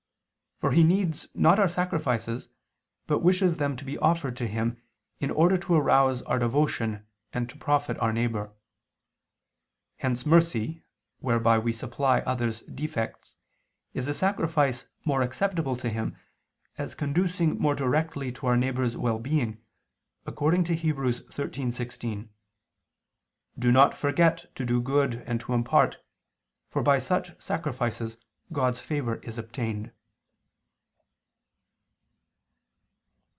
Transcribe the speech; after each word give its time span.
For 0.61 0.71
He 0.73 0.83
needs 0.83 1.27
not 1.33 1.57
our 1.57 1.67
sacrifices, 1.67 2.47
but 3.07 3.23
wishes 3.23 3.57
them 3.57 3.75
to 3.77 3.83
be 3.83 3.97
offered 3.97 4.37
to 4.37 4.47
Him, 4.47 4.79
in 5.19 5.31
order 5.31 5.57
to 5.57 5.73
arouse 5.73 6.21
our 6.21 6.37
devotion 6.37 7.03
and 7.33 7.49
to 7.49 7.57
profit 7.57 7.97
our 7.97 8.13
neighbor. 8.13 8.53
Hence 9.97 10.23
mercy, 10.23 10.83
whereby 11.17 11.57
we 11.57 11.73
supply 11.73 12.19
others' 12.19 12.61
defects 12.61 13.37
is 13.95 14.07
a 14.07 14.13
sacrifice 14.13 14.85
more 15.03 15.23
acceptable 15.23 15.75
to 15.77 15.89
Him, 15.89 16.15
as 16.77 16.93
conducing 16.93 17.57
more 17.57 17.73
directly 17.73 18.31
to 18.33 18.45
our 18.45 18.55
neighbor's 18.55 18.95
well 18.95 19.17
being, 19.17 19.59
according 20.27 20.63
to 20.65 20.75
Heb. 20.75 20.97
13:16: 20.97 22.29
"Do 23.57 23.71
not 23.71 23.97
forget 23.97 24.53
to 24.57 24.63
do 24.63 24.79
good 24.79 25.23
and 25.25 25.41
to 25.41 25.53
impart, 25.55 26.05
for 26.69 26.83
by 26.83 26.99
such 26.99 27.41
sacrifices 27.41 28.17
God's 28.53 28.79
favor 28.79 29.15
is 29.23 29.39
obtained." 29.39 29.91